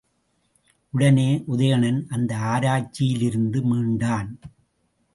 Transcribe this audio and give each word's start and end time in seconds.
உடனே 0.93 1.43
உதயணன் 1.47 2.07
அந்த 2.09 2.37
ஆராய்ச்சியிலிருந்து 2.37 3.59
மீண்டான். 3.61 4.31